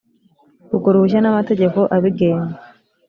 [0.73, 2.53] urwo ruhushya n amategeko abigenga